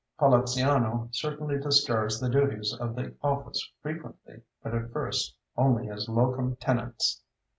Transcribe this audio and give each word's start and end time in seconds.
Poliziano 0.17 1.09
certainly 1.11 1.59
discharged 1.59 2.19
the 2.19 2.27
duties 2.31 2.73
of 2.73 2.95
the 2.95 3.13
office 3.21 3.71
frequently, 3.83 4.41
but 4.63 4.73
at 4.73 4.89
first 4.91 5.35
only 5.55 5.91
as 5.91 6.09
locum 6.09 6.55
tenens. 6.55 7.21